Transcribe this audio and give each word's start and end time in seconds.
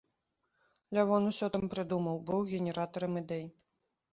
Лявон 0.99 1.27
усё 1.31 1.49
там 1.55 1.65
прыдумаў, 1.73 2.15
быў 2.31 2.39
генератарам 2.55 3.21
ідэй. 3.23 3.45